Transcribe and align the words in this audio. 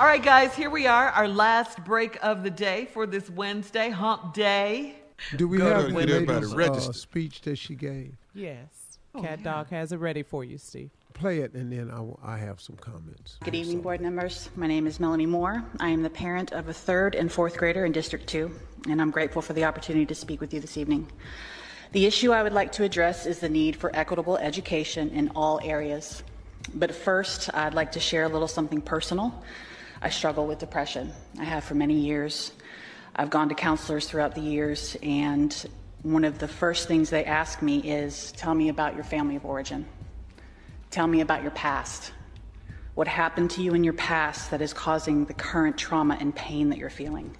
All 0.00 0.06
right, 0.06 0.22
guys, 0.22 0.54
here 0.56 0.70
we 0.70 0.86
are, 0.86 1.08
our 1.10 1.28
last 1.28 1.84
break 1.84 2.18
of 2.24 2.42
the 2.42 2.48
day 2.48 2.86
for 2.86 3.06
this 3.06 3.28
Wednesday, 3.28 3.90
hump 3.90 4.32
day. 4.32 4.94
Do 5.36 5.46
we 5.46 5.58
Go 5.58 5.66
have 5.66 5.88
to 5.88 5.92
the 5.92 6.06
get 6.06 6.26
lady's 6.26 6.88
uh, 6.88 6.92
speech 6.92 7.42
that 7.42 7.56
she 7.56 7.74
gave? 7.74 8.16
Yes. 8.32 8.98
Oh, 9.14 9.20
Cat 9.20 9.42
Dog 9.42 9.68
has 9.68 9.92
it 9.92 9.98
ready 9.98 10.22
for 10.22 10.42
you, 10.42 10.56
Steve. 10.56 10.88
Play 11.12 11.40
it, 11.40 11.52
and 11.52 11.70
then 11.70 11.90
I, 11.90 12.00
will- 12.00 12.18
I 12.24 12.38
have 12.38 12.62
some 12.62 12.76
comments. 12.76 13.36
Good 13.44 13.54
evening, 13.54 13.82
board 13.82 14.00
members. 14.00 14.48
My 14.56 14.66
name 14.66 14.86
is 14.86 15.00
Melanie 15.00 15.26
Moore. 15.26 15.62
I 15.80 15.90
am 15.90 16.02
the 16.02 16.08
parent 16.08 16.52
of 16.52 16.70
a 16.70 16.72
third 16.72 17.14
and 17.14 17.30
fourth 17.30 17.58
grader 17.58 17.84
in 17.84 17.92
District 17.92 18.26
2, 18.26 18.50
and 18.88 19.02
I'm 19.02 19.10
grateful 19.10 19.42
for 19.42 19.52
the 19.52 19.64
opportunity 19.66 20.06
to 20.06 20.14
speak 20.14 20.40
with 20.40 20.54
you 20.54 20.60
this 20.60 20.78
evening. 20.78 21.08
The 21.92 22.06
issue 22.06 22.32
I 22.32 22.42
would 22.42 22.54
like 22.54 22.72
to 22.72 22.84
address 22.84 23.26
is 23.26 23.40
the 23.40 23.50
need 23.50 23.76
for 23.76 23.94
equitable 23.94 24.38
education 24.38 25.10
in 25.10 25.28
all 25.36 25.60
areas. 25.62 26.22
But 26.74 26.94
first, 26.94 27.52
I'd 27.52 27.74
like 27.74 27.92
to 27.92 28.00
share 28.00 28.24
a 28.24 28.28
little 28.30 28.48
something 28.48 28.80
personal. 28.80 29.44
I 30.02 30.08
struggle 30.08 30.46
with 30.46 30.58
depression. 30.58 31.12
I 31.38 31.44
have 31.44 31.62
for 31.62 31.74
many 31.74 31.92
years. 31.94 32.52
I've 33.14 33.28
gone 33.28 33.50
to 33.50 33.54
counselors 33.54 34.08
throughout 34.08 34.34
the 34.34 34.40
years, 34.40 34.96
and 35.02 35.54
one 36.02 36.24
of 36.24 36.38
the 36.38 36.48
first 36.48 36.88
things 36.88 37.10
they 37.10 37.26
ask 37.26 37.60
me 37.60 37.80
is 37.80 38.32
tell 38.32 38.54
me 38.54 38.70
about 38.70 38.94
your 38.94 39.04
family 39.04 39.36
of 39.36 39.44
origin. 39.44 39.84
Tell 40.90 41.06
me 41.06 41.20
about 41.20 41.42
your 41.42 41.50
past. 41.50 42.12
What 42.94 43.08
happened 43.08 43.50
to 43.52 43.62
you 43.62 43.74
in 43.74 43.84
your 43.84 43.92
past 43.92 44.50
that 44.52 44.62
is 44.62 44.72
causing 44.72 45.26
the 45.26 45.34
current 45.34 45.76
trauma 45.76 46.16
and 46.18 46.34
pain 46.34 46.70
that 46.70 46.78
you're 46.78 46.88
feeling? 46.88 47.36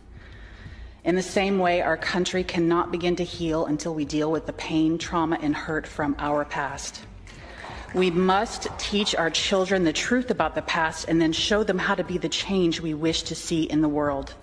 In 1.02 1.15
the 1.15 1.23
same 1.23 1.59
way, 1.59 1.80
our 1.80 1.96
country 1.96 2.45
cannot 2.45 2.92
begin 2.92 3.16
to 3.16 3.24
heal 3.24 3.65
until 3.65 3.95
we 3.95 4.04
deal 4.04 4.30
with 4.30 4.45
the 4.45 4.52
pain, 4.52 4.98
trauma, 4.98 5.38
and 5.40 5.56
hurt 5.56 5.87
from 5.87 6.15
our 6.18 6.45
past. 6.45 7.01
We 7.92 8.10
must 8.12 8.68
teach 8.78 9.16
our 9.16 9.30
children 9.30 9.82
the 9.82 9.92
truth 9.92 10.30
about 10.30 10.54
the 10.54 10.62
past 10.62 11.08
and 11.08 11.20
then 11.20 11.32
show 11.32 11.64
them 11.64 11.78
how 11.78 11.96
to 11.96 12.04
be 12.04 12.18
the 12.18 12.28
change 12.28 12.80
we 12.80 12.94
wish 12.94 13.24
to 13.24 13.34
see 13.34 13.64
in 13.64 13.80
the 13.80 13.88
world. 13.88 14.34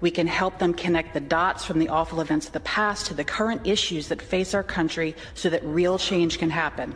We 0.00 0.10
can 0.10 0.26
help 0.26 0.58
them 0.58 0.72
connect 0.72 1.12
the 1.12 1.20
dots 1.20 1.66
from 1.66 1.78
the 1.78 1.90
awful 1.90 2.22
events 2.22 2.46
of 2.46 2.54
the 2.54 2.60
past 2.60 3.06
to 3.06 3.14
the 3.14 3.22
current 3.24 3.66
issues 3.66 4.08
that 4.08 4.22
face 4.22 4.54
our 4.54 4.62
country 4.62 5.14
so 5.34 5.50
that 5.50 5.62
real 5.64 5.98
change 5.98 6.38
can 6.38 6.48
happen. 6.48 6.94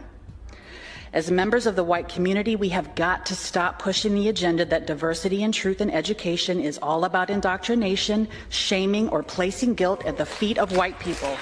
As 1.12 1.30
members 1.30 1.66
of 1.66 1.76
the 1.76 1.84
white 1.84 2.08
community, 2.08 2.56
we 2.56 2.70
have 2.70 2.94
got 2.94 3.26
to 3.26 3.34
stop 3.34 3.78
pushing 3.78 4.14
the 4.14 4.28
agenda 4.28 4.64
that 4.64 4.86
diversity 4.86 5.42
and 5.42 5.52
truth 5.52 5.82
in 5.82 5.90
education 5.90 6.60
is 6.60 6.78
all 6.80 7.04
about 7.04 7.28
indoctrination, 7.28 8.28
shaming, 8.48 9.10
or 9.10 9.22
placing 9.22 9.74
guilt 9.74 10.04
at 10.06 10.16
the 10.16 10.26
feet 10.26 10.58
of 10.58 10.76
white 10.76 10.98
people. 10.98 11.36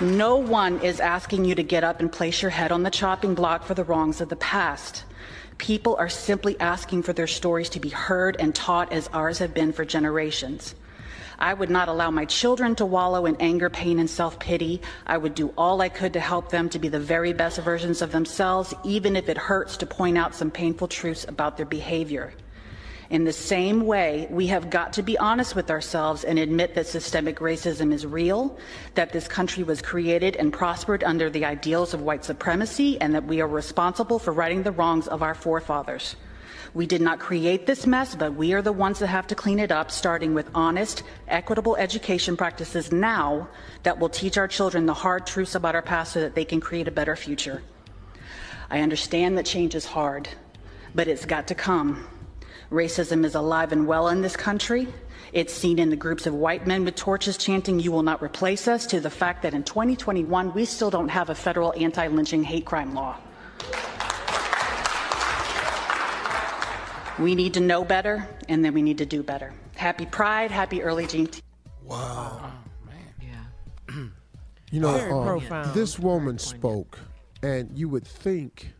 No 0.00 0.36
one 0.36 0.80
is 0.82 1.00
asking 1.00 1.46
you 1.46 1.54
to 1.54 1.62
get 1.62 1.82
up 1.82 2.00
and 2.00 2.12
place 2.12 2.42
your 2.42 2.50
head 2.50 2.70
on 2.70 2.82
the 2.82 2.90
chopping 2.90 3.34
block 3.34 3.64
for 3.64 3.72
the 3.72 3.82
wrongs 3.82 4.20
of 4.20 4.28
the 4.28 4.36
past. 4.36 5.04
People 5.56 5.96
are 5.96 6.10
simply 6.10 6.54
asking 6.60 7.02
for 7.02 7.14
their 7.14 7.26
stories 7.26 7.70
to 7.70 7.80
be 7.80 7.88
heard 7.88 8.36
and 8.38 8.54
taught 8.54 8.92
as 8.92 9.08
ours 9.14 9.38
have 9.38 9.54
been 9.54 9.72
for 9.72 9.86
generations. 9.86 10.74
I 11.38 11.54
would 11.54 11.70
not 11.70 11.88
allow 11.88 12.10
my 12.10 12.26
children 12.26 12.74
to 12.74 12.84
wallow 12.84 13.24
in 13.24 13.36
anger, 13.40 13.70
pain, 13.70 13.98
and 13.98 14.08
self 14.08 14.38
pity. 14.38 14.82
I 15.06 15.16
would 15.16 15.34
do 15.34 15.54
all 15.56 15.80
I 15.80 15.88
could 15.88 16.12
to 16.12 16.20
help 16.20 16.50
them 16.50 16.68
to 16.70 16.78
be 16.78 16.88
the 16.88 17.00
very 17.00 17.32
best 17.32 17.58
versions 17.60 18.02
of 18.02 18.12
themselves, 18.12 18.74
even 18.84 19.16
if 19.16 19.30
it 19.30 19.38
hurts 19.38 19.78
to 19.78 19.86
point 19.86 20.18
out 20.18 20.34
some 20.34 20.50
painful 20.50 20.88
truths 20.88 21.24
about 21.26 21.56
their 21.56 21.64
behavior. 21.64 22.34
In 23.08 23.24
the 23.24 23.32
same 23.32 23.86
way, 23.86 24.26
we 24.30 24.48
have 24.48 24.68
got 24.68 24.92
to 24.94 25.02
be 25.02 25.16
honest 25.18 25.54
with 25.54 25.70
ourselves 25.70 26.24
and 26.24 26.38
admit 26.38 26.74
that 26.74 26.88
systemic 26.88 27.38
racism 27.38 27.92
is 27.92 28.04
real, 28.04 28.58
that 28.94 29.12
this 29.12 29.28
country 29.28 29.62
was 29.62 29.80
created 29.80 30.34
and 30.36 30.52
prospered 30.52 31.04
under 31.04 31.30
the 31.30 31.44
ideals 31.44 31.94
of 31.94 32.02
white 32.02 32.24
supremacy, 32.24 33.00
and 33.00 33.14
that 33.14 33.24
we 33.24 33.40
are 33.40 33.46
responsible 33.46 34.18
for 34.18 34.32
righting 34.32 34.64
the 34.64 34.72
wrongs 34.72 35.06
of 35.06 35.22
our 35.22 35.34
forefathers. 35.34 36.16
We 36.74 36.86
did 36.86 37.00
not 37.00 37.20
create 37.20 37.66
this 37.66 37.86
mess, 37.86 38.16
but 38.16 38.34
we 38.34 38.52
are 38.52 38.60
the 38.60 38.72
ones 38.72 38.98
that 38.98 39.06
have 39.06 39.28
to 39.28 39.34
clean 39.34 39.60
it 39.60 39.70
up, 39.70 39.90
starting 39.90 40.34
with 40.34 40.50
honest, 40.52 41.04
equitable 41.28 41.76
education 41.76 42.36
practices 42.36 42.90
now 42.90 43.48
that 43.84 43.98
will 43.98 44.08
teach 44.08 44.36
our 44.36 44.48
children 44.48 44.84
the 44.84 44.94
hard 44.94 45.26
truths 45.26 45.54
about 45.54 45.74
our 45.74 45.82
past 45.82 46.12
so 46.12 46.20
that 46.20 46.34
they 46.34 46.44
can 46.44 46.60
create 46.60 46.88
a 46.88 46.90
better 46.90 47.14
future. 47.14 47.62
I 48.68 48.80
understand 48.80 49.38
that 49.38 49.46
change 49.46 49.76
is 49.76 49.86
hard, 49.86 50.28
but 50.94 51.06
it's 51.06 51.24
got 51.24 51.46
to 51.46 51.54
come. 51.54 52.04
Racism 52.70 53.24
is 53.24 53.34
alive 53.34 53.72
and 53.72 53.86
well 53.86 54.08
in 54.08 54.22
this 54.22 54.36
country. 54.36 54.88
It's 55.32 55.52
seen 55.52 55.78
in 55.78 55.90
the 55.90 55.96
groups 55.96 56.26
of 56.26 56.34
white 56.34 56.66
men 56.66 56.84
with 56.84 56.96
torches 56.96 57.36
chanting, 57.36 57.78
You 57.78 57.92
will 57.92 58.02
not 58.02 58.22
replace 58.22 58.68
us, 58.68 58.86
to 58.86 59.00
the 59.00 59.10
fact 59.10 59.42
that 59.42 59.54
in 59.54 59.62
2021, 59.62 60.54
we 60.54 60.64
still 60.64 60.90
don't 60.90 61.08
have 61.08 61.30
a 61.30 61.34
federal 61.34 61.72
anti 61.76 62.06
lynching 62.08 62.42
hate 62.42 62.64
crime 62.64 62.94
law. 62.94 63.16
We 67.18 67.34
need 67.34 67.54
to 67.54 67.60
know 67.60 67.84
better, 67.84 68.28
and 68.48 68.64
then 68.64 68.74
we 68.74 68.82
need 68.82 68.98
to 68.98 69.06
do 69.06 69.22
better. 69.22 69.54
Happy 69.74 70.04
Pride, 70.06 70.50
happy 70.50 70.82
early 70.82 71.06
Juneteenth. 71.06 71.40
Wow. 71.82 72.52
Man. 72.84 72.94
Yeah. 73.22 74.04
You 74.72 74.80
know, 74.80 74.98
Very 74.98 75.12
uh, 75.12 75.24
profound. 75.24 75.74
this 75.74 75.96
woman 75.96 76.38
spoke, 76.38 76.98
and 77.40 77.70
you 77.78 77.88
would 77.88 78.04
think 78.06 78.72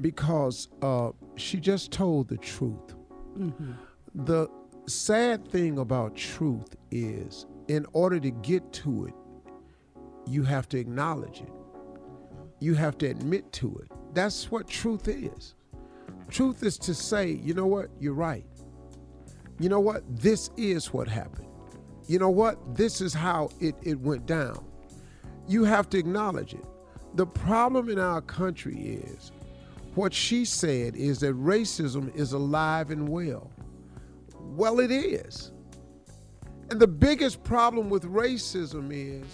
because 0.00 0.68
uh, 0.82 1.10
she 1.36 1.58
just 1.58 1.92
told 1.92 2.28
the 2.28 2.36
truth. 2.38 2.94
The 4.14 4.48
sad 4.86 5.46
thing 5.48 5.78
about 5.78 6.16
truth 6.16 6.76
is, 6.90 7.46
in 7.68 7.86
order 7.92 8.18
to 8.20 8.30
get 8.30 8.72
to 8.72 9.06
it, 9.06 9.14
you 10.26 10.42
have 10.42 10.68
to 10.70 10.78
acknowledge 10.78 11.40
it. 11.40 11.52
You 12.58 12.74
have 12.74 12.98
to 12.98 13.06
admit 13.06 13.52
to 13.54 13.80
it. 13.82 13.90
That's 14.12 14.50
what 14.50 14.68
truth 14.68 15.08
is. 15.08 15.54
Truth 16.28 16.62
is 16.62 16.78
to 16.78 16.94
say, 16.94 17.30
you 17.30 17.54
know 17.54 17.66
what, 17.66 17.88
you're 17.98 18.14
right. 18.14 18.44
You 19.58 19.68
know 19.68 19.80
what, 19.80 20.02
this 20.08 20.50
is 20.56 20.92
what 20.92 21.08
happened. 21.08 21.48
You 22.06 22.18
know 22.18 22.30
what, 22.30 22.76
this 22.76 23.00
is 23.00 23.14
how 23.14 23.50
it, 23.60 23.74
it 23.82 24.00
went 24.00 24.26
down. 24.26 24.64
You 25.46 25.64
have 25.64 25.88
to 25.90 25.98
acknowledge 25.98 26.54
it. 26.54 26.64
The 27.14 27.26
problem 27.26 27.88
in 27.88 27.98
our 27.98 28.20
country 28.20 28.76
is 28.76 29.32
what 29.94 30.14
she 30.14 30.44
said 30.44 30.94
is 30.94 31.20
that 31.20 31.34
racism 31.34 32.14
is 32.14 32.32
alive 32.32 32.90
and 32.90 33.08
well. 33.08 33.50
Well, 34.56 34.80
it 34.80 34.90
is. 34.90 35.52
And 36.70 36.78
the 36.78 36.86
biggest 36.86 37.42
problem 37.42 37.90
with 37.90 38.04
racism 38.04 38.90
is 38.92 39.26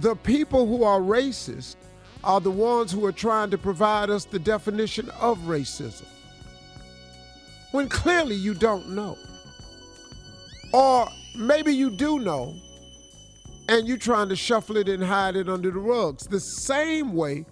the 0.00 0.16
people 0.16 0.66
who 0.66 0.84
are 0.84 1.00
racist 1.00 1.76
are 2.24 2.40
the 2.40 2.50
ones 2.50 2.92
who 2.92 3.04
are 3.04 3.12
trying 3.12 3.50
to 3.50 3.58
provide 3.58 4.10
us 4.10 4.24
the 4.24 4.38
definition 4.38 5.08
of 5.20 5.38
racism. 5.40 6.06
When 7.72 7.88
clearly 7.88 8.34
you 8.34 8.54
don't 8.54 8.90
know. 8.90 9.16
Or 10.72 11.08
maybe 11.36 11.74
you 11.74 11.90
do 11.90 12.18
know, 12.18 12.54
and 13.68 13.86
you're 13.86 13.96
trying 13.96 14.28
to 14.28 14.36
shuffle 14.36 14.76
it 14.76 14.88
and 14.88 15.02
hide 15.02 15.36
it 15.36 15.48
under 15.48 15.70
the 15.70 15.78
rugs. 15.78 16.26
The 16.26 16.40
same 16.40 17.12
way 17.12 17.46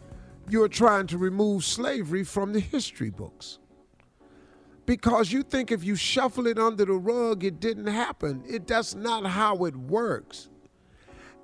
you're 0.51 0.69
trying 0.69 1.07
to 1.09 1.19
remove 1.19 1.65
slavery 1.65 2.25
from 2.25 2.53
the 2.53 2.61
history 2.61 3.11
books. 3.11 3.59
Because 4.87 5.31
you 5.31 5.43
think 5.43 5.71
if 5.71 5.85
you 5.85 5.97
shuffle 5.97 6.47
it 6.47 6.59
under 6.59 6.85
the 6.85 6.95
rug, 6.95 7.45
it 7.45 7.61
didn't 7.61 7.89
happen. 7.89 8.43
It 8.49 8.67
that's 8.67 8.95
not 8.95 9.27
how 9.27 9.65
it 9.67 9.77
works. 9.77 10.49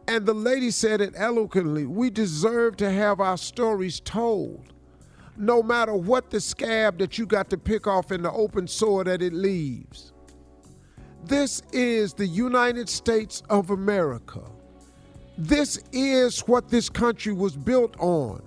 And 0.07 0.25
the 0.25 0.35
lady 0.35 0.71
said 0.71 1.01
it 1.01 1.15
eloquently 1.17 1.87
we 1.87 2.11
deserve 2.11 2.77
to 2.79 2.91
have 2.91 3.21
our 3.21 3.37
stories 3.37 4.01
told, 4.01 4.73
no 5.37 5.63
matter 5.63 5.95
what 5.95 6.31
the 6.31 6.41
scab 6.41 6.99
that 6.99 7.19
you 7.19 7.27
got 7.27 7.51
to 7.51 7.59
pick 7.59 7.87
off 7.87 8.13
in 8.13 8.23
the 8.23 8.33
open 8.33 8.67
sore 8.67 9.05
that 9.05 9.21
it 9.21 9.33
leaves. 9.33 10.13
This 11.25 11.63
is 11.73 12.13
the 12.13 12.27
United 12.27 12.89
States 12.89 13.43
of 13.49 13.71
America. 13.71 14.43
This 15.39 15.83
is 15.93 16.41
what 16.41 16.69
this 16.69 16.89
country 16.91 17.33
was 17.33 17.57
built 17.57 17.95
on. 17.99 18.43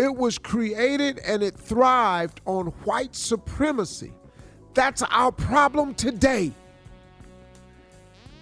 It 0.00 0.16
was 0.16 0.38
created 0.38 1.18
and 1.18 1.42
it 1.42 1.54
thrived 1.54 2.40
on 2.46 2.68
white 2.84 3.14
supremacy. 3.14 4.14
That's 4.72 5.02
our 5.02 5.30
problem 5.30 5.92
today. 5.94 6.52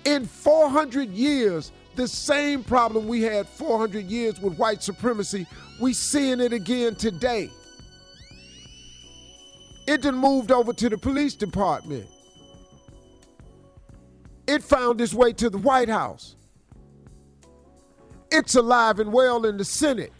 In 0.04 0.24
400 0.24 1.08
years, 1.08 1.72
the 1.96 2.06
same 2.06 2.62
problem 2.62 3.08
we 3.08 3.22
had 3.22 3.48
400 3.48 4.04
years 4.04 4.40
with 4.40 4.56
white 4.56 4.84
supremacy, 4.84 5.48
we 5.80 5.94
seeing 5.94 6.38
it 6.38 6.52
again 6.52 6.94
today. 6.94 7.50
It 9.88 10.02
done 10.02 10.14
moved 10.14 10.52
over 10.52 10.72
to 10.72 10.88
the 10.88 10.96
police 10.96 11.34
department. 11.34 12.06
It 14.46 14.62
found 14.62 15.00
its 15.00 15.12
way 15.12 15.32
to 15.32 15.50
the 15.50 15.58
White 15.58 15.88
House. 15.88 16.36
It's 18.30 18.54
alive 18.54 19.00
and 19.00 19.12
well 19.12 19.44
in 19.44 19.56
the 19.56 19.64
Senate. 19.64 20.12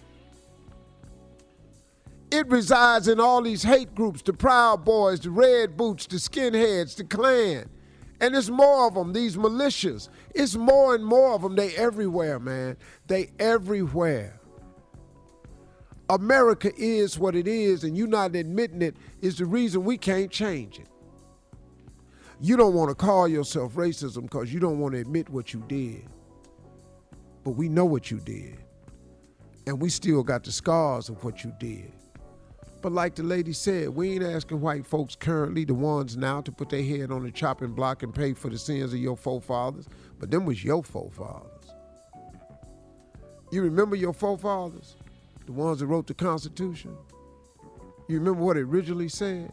It 2.30 2.46
resides 2.48 3.08
in 3.08 3.20
all 3.20 3.42
these 3.42 3.62
hate 3.62 3.94
groups 3.94 4.22
the 4.22 4.32
Proud 4.32 4.84
Boys, 4.84 5.20
the 5.20 5.30
Red 5.30 5.76
Boots, 5.76 6.06
the 6.06 6.16
Skinheads, 6.16 6.96
the 6.96 7.04
Klan. 7.04 7.68
And 8.20 8.34
there's 8.34 8.50
more 8.50 8.86
of 8.88 8.94
them, 8.94 9.12
these 9.12 9.36
militias. 9.36 10.08
It's 10.34 10.56
more 10.56 10.94
and 10.94 11.04
more 11.04 11.32
of 11.32 11.42
them. 11.42 11.54
They 11.54 11.74
everywhere, 11.76 12.38
man. 12.38 12.76
They 13.06 13.30
everywhere. 13.38 14.40
America 16.10 16.72
is 16.76 17.18
what 17.18 17.36
it 17.36 17.46
is, 17.46 17.84
and 17.84 17.96
you 17.96 18.06
not 18.06 18.34
admitting 18.34 18.82
it 18.82 18.96
is 19.20 19.38
the 19.38 19.44
reason 19.44 19.84
we 19.84 19.96
can't 19.96 20.30
change 20.30 20.78
it. 20.78 20.88
You 22.40 22.56
don't 22.56 22.74
want 22.74 22.88
to 22.88 22.94
call 22.94 23.28
yourself 23.28 23.74
racism 23.74 24.22
because 24.22 24.52
you 24.52 24.60
don't 24.60 24.78
want 24.78 24.94
to 24.94 25.00
admit 25.00 25.28
what 25.28 25.52
you 25.52 25.62
did. 25.68 26.06
But 27.44 27.52
we 27.52 27.68
know 27.68 27.84
what 27.84 28.10
you 28.10 28.18
did. 28.18 28.58
And 29.66 29.80
we 29.80 29.90
still 29.90 30.22
got 30.22 30.44
the 30.44 30.52
scars 30.52 31.08
of 31.08 31.22
what 31.24 31.44
you 31.44 31.52
did. 31.58 31.92
But 32.80 32.92
like 32.92 33.16
the 33.16 33.24
lady 33.24 33.52
said, 33.52 33.88
we 33.88 34.12
ain't 34.12 34.24
asking 34.24 34.60
white 34.60 34.86
folks 34.86 35.16
currently, 35.16 35.64
the 35.64 35.74
ones 35.74 36.16
now, 36.16 36.40
to 36.42 36.52
put 36.52 36.68
their 36.68 36.82
head 36.82 37.10
on 37.10 37.24
the 37.24 37.30
chopping 37.30 37.72
block 37.72 38.04
and 38.04 38.14
pay 38.14 38.34
for 38.34 38.48
the 38.48 38.58
sins 38.58 38.92
of 38.92 39.00
your 39.00 39.16
forefathers. 39.16 39.88
But 40.20 40.30
them 40.30 40.46
was 40.46 40.62
your 40.62 40.84
forefathers. 40.84 41.72
You 43.50 43.62
remember 43.62 43.96
your 43.96 44.12
forefathers? 44.12 44.96
The 45.46 45.52
ones 45.52 45.80
that 45.80 45.86
wrote 45.86 46.06
the 46.06 46.14
Constitution? 46.14 46.96
You 48.08 48.18
remember 48.18 48.42
what 48.42 48.56
it 48.56 48.62
originally 48.62 49.08
said? 49.08 49.50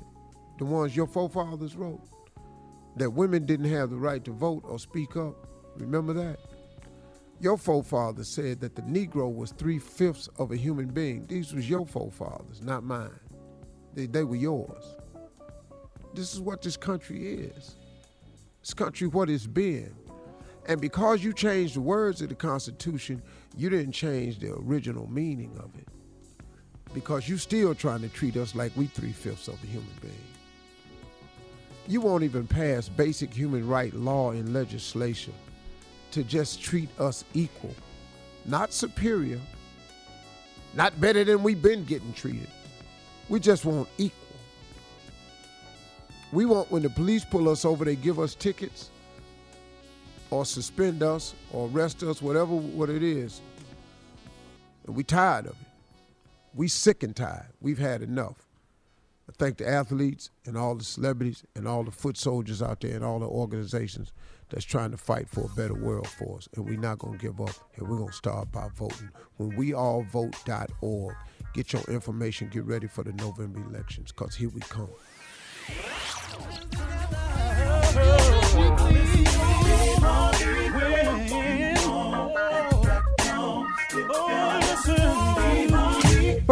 The 0.60 0.66
ones 0.66 0.96
your 0.96 1.08
forefathers 1.08 1.76
wrote? 1.76 2.02
That 2.98 3.10
women 3.10 3.46
didn't 3.46 3.72
have 3.72 3.90
the 3.90 3.98
right 3.98 4.24
to 4.26 4.32
vote 4.32 4.64
or 4.66 4.78
speak 4.78 5.18
up. 5.18 5.36
Remember 5.78 6.14
that? 6.14 6.40
Your 7.40 7.58
forefathers 7.58 8.30
said 8.30 8.62
that 8.62 8.76
the 8.76 8.82
Negro 8.84 9.34
was 9.34 9.52
three 9.52 9.78
fifths 9.78 10.30
of 10.40 10.52
a 10.52 10.56
human 10.56 10.88
being. 10.88 11.26
These 11.28 11.54
was 11.54 11.70
your 11.70 11.86
forefathers, 11.86 12.62
not 12.62 12.84
mine. 12.84 13.20
They, 13.94 14.06
they 14.06 14.24
were 14.24 14.38
yours. 14.38 14.84
This 16.14 16.34
is 16.34 16.40
what 16.40 16.62
this 16.62 16.78
country 16.78 17.28
is. 17.28 17.76
This 18.62 18.74
country, 18.74 19.08
what 19.08 19.30
it's 19.30 19.48
been. 19.48 19.94
And 20.68 20.80
because 20.80 21.24
you 21.24 21.34
changed 21.34 21.76
the 21.76 21.82
words 21.82 22.22
of 22.22 22.30
the 22.30 22.36
Constitution, 22.36 23.22
you 23.56 23.70
didn't 23.70 23.92
change 23.92 24.40
the 24.40 24.54
original 24.54 25.08
meaning 25.08 25.56
of 25.60 25.76
it. 25.76 25.88
Because 26.94 27.28
you 27.28 27.38
still 27.38 27.76
trying 27.76 28.02
to 28.02 28.10
treat 28.10 28.38
us 28.38 28.56
like 28.56 28.72
we 28.78 28.88
three 28.88 29.12
fifths 29.12 29.50
of 29.50 29.62
a 29.62 29.68
human 29.68 29.92
being. 30.02 30.14
You 31.88 32.02
won't 32.02 32.24
even 32.24 32.48
pass 32.48 32.88
basic 32.90 33.32
human 33.34 33.68
right 33.68 33.94
law 33.94 34.32
and 34.32 34.54
legislation 34.54 35.34
to 36.16 36.24
just 36.24 36.62
treat 36.62 36.88
us 36.98 37.26
equal, 37.34 37.76
not 38.46 38.72
superior, 38.72 39.38
not 40.74 40.98
better 41.02 41.26
than 41.26 41.44
we've 41.44 41.62
been 41.62 41.84
getting 41.84 42.14
treated. 42.14 42.48
We 43.28 43.42
just 43.42 43.66
want 43.66 43.90
equal. 43.98 44.38
We 46.32 46.46
want 46.46 46.72
when 46.72 46.84
the 46.84 46.90
police 46.90 47.26
pull 47.26 47.50
us 47.50 47.66
over, 47.66 47.84
they 47.84 47.98
give 47.98 48.18
us 48.18 48.34
tickets 48.34 48.92
or 50.32 50.46
suspend 50.46 51.04
us 51.04 51.34
or 51.52 51.68
arrest 51.68 52.02
us, 52.02 52.22
whatever 52.22 52.56
what 52.56 52.90
it 52.90 53.04
is. 53.04 53.42
And 54.88 54.96
we 54.96 55.04
tired 55.04 55.48
of 55.48 55.52
it. 55.52 55.68
We 56.54 56.70
sick 56.70 57.04
and 57.04 57.14
tired. 57.14 57.48
We've 57.60 57.78
had 57.78 58.02
enough. 58.02 58.45
Thank 59.38 59.58
the 59.58 59.68
athletes 59.68 60.30
and 60.46 60.58
all 60.58 60.76
the 60.76 60.84
celebrities 60.84 61.44
and 61.56 61.68
all 61.68 61.84
the 61.84 61.92
foot 61.92 62.16
soldiers 62.18 62.62
out 62.62 62.80
there 62.80 62.96
and 62.96 63.04
all 63.04 63.20
the 63.20 63.26
organizations 63.26 64.14
that's 64.50 64.64
trying 64.64 64.92
to 64.92 64.98
fight 64.98 65.28
for 65.28 65.42
a 65.42 65.56
better 65.56 65.74
world 65.74 66.08
for 66.08 66.38
us. 66.38 66.48
And 66.56 66.66
we're 66.66 66.80
not 66.80 67.00
going 67.00 67.18
to 67.18 67.26
give 67.26 67.42
up. 67.42 67.56
And 67.76 67.88
we're 67.88 67.98
going 67.98 68.12
to 68.12 68.16
start 68.16 68.52
by 68.52 68.70
voting. 68.74 69.10
When 69.38 69.52
weallvote.org, 69.52 71.16
get 71.54 71.74
your 71.74 71.84
information, 71.84 72.50
get 72.50 72.64
ready 72.64 72.88
for 72.88 73.04
the 73.04 73.12
November 73.14 73.62
elections, 73.70 74.14
because 74.14 74.36
here 74.36 74.50
we 74.50 74.62
come. 74.62 74.90